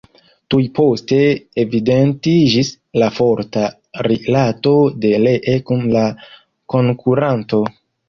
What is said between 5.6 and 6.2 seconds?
kun la